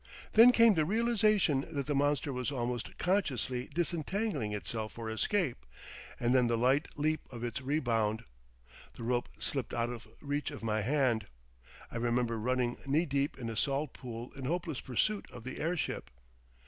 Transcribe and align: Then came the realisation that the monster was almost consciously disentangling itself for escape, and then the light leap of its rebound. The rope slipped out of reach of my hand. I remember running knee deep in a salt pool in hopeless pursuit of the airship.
Then 0.33 0.51
came 0.51 0.73
the 0.73 0.83
realisation 0.83 1.63
that 1.71 1.85
the 1.85 1.93
monster 1.93 2.33
was 2.33 2.51
almost 2.51 2.97
consciously 2.97 3.67
disentangling 3.71 4.51
itself 4.51 4.93
for 4.93 5.11
escape, 5.11 5.63
and 6.19 6.33
then 6.33 6.47
the 6.47 6.57
light 6.57 6.87
leap 6.97 7.21
of 7.31 7.43
its 7.43 7.61
rebound. 7.61 8.23
The 8.95 9.03
rope 9.03 9.29
slipped 9.37 9.75
out 9.75 9.91
of 9.91 10.07
reach 10.19 10.49
of 10.49 10.63
my 10.63 10.81
hand. 10.81 11.27
I 11.91 11.97
remember 11.97 12.39
running 12.39 12.77
knee 12.87 13.05
deep 13.05 13.37
in 13.37 13.47
a 13.47 13.55
salt 13.55 13.93
pool 13.93 14.31
in 14.33 14.45
hopeless 14.45 14.79
pursuit 14.81 15.29
of 15.29 15.43
the 15.43 15.59
airship. 15.59 16.09